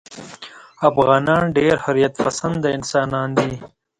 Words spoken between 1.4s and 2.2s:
ډېر حریت